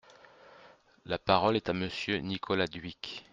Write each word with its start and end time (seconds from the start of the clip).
La 1.05 1.19
parole 1.19 1.55
est 1.57 1.69
à 1.69 1.73
Monsieur 1.73 2.17
Nicolas 2.17 2.65
Dhuicq. 2.65 3.23